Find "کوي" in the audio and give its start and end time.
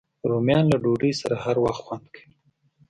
2.15-2.35